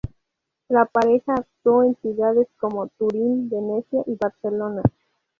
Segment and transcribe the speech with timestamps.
[0.67, 4.81] La pareja actuó en ciudades como Turín, Venecia y Barcelona.